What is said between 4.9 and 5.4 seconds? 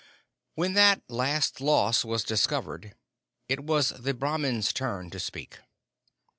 to